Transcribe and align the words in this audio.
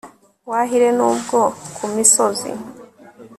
wahire 0.49 0.89
n'ubwo 0.97 1.39
ku 1.75 1.85
misozi 1.93 2.51